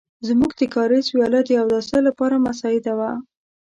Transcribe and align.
زموږ 0.27 0.51
د 0.59 0.61
کاریز 0.75 1.05
وياله 1.09 1.41
د 1.45 1.49
اوداسه 1.61 1.97
لپاره 2.07 2.43
مساعده 2.47 2.93
وه. 2.99 3.11